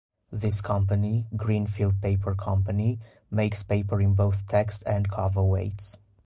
[0.31, 5.95] This Company, Green Field Paper Company, makes paper in both text and cover weights.